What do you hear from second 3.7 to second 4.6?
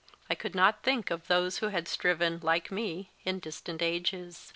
ages.